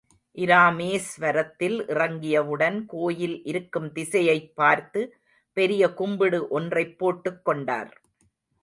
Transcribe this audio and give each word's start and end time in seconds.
இராமேஸ்வரத்தில் 0.35 1.77
இறங்கியவுடன், 1.87 2.85
கோயில் 2.85 3.43
இருக்கும் 3.43 3.91
திசையைப் 3.91 4.55
பார்த்து 4.55 5.15
பெரிய 5.57 5.93
கும்பிடு 5.93 6.47
ஒன்றைப் 6.47 6.97
போட்டுக் 6.97 7.45
கொண்டார். 7.45 8.01